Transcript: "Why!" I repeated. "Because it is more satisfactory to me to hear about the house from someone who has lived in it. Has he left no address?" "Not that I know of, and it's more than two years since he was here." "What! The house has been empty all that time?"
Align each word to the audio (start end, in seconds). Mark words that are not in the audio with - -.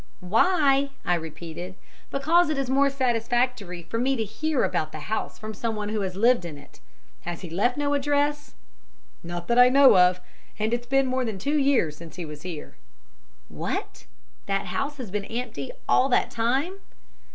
"Why!" 0.19 0.89
I 1.05 1.13
repeated. 1.13 1.75
"Because 2.09 2.49
it 2.49 2.57
is 2.57 2.71
more 2.71 2.89
satisfactory 2.89 3.83
to 3.83 3.99
me 3.99 4.15
to 4.15 4.23
hear 4.23 4.63
about 4.63 4.91
the 4.91 5.01
house 5.01 5.37
from 5.37 5.53
someone 5.53 5.89
who 5.89 6.01
has 6.01 6.15
lived 6.15 6.43
in 6.43 6.57
it. 6.57 6.79
Has 7.19 7.41
he 7.41 7.51
left 7.51 7.77
no 7.77 7.93
address?" 7.93 8.55
"Not 9.21 9.47
that 9.47 9.59
I 9.59 9.69
know 9.69 9.95
of, 9.99 10.19
and 10.57 10.73
it's 10.73 10.89
more 10.91 11.23
than 11.23 11.37
two 11.37 11.59
years 11.59 11.97
since 11.97 12.15
he 12.15 12.25
was 12.25 12.41
here." 12.41 12.77
"What! 13.47 14.07
The 14.47 14.53
house 14.57 14.97
has 14.97 15.11
been 15.11 15.25
empty 15.25 15.69
all 15.87 16.09
that 16.09 16.31
time?" 16.31 16.79